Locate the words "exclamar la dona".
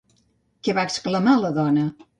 0.91-1.91